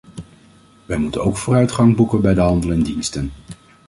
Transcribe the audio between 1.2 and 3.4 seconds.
ook vooruitgang boeken bij de handel in diensten.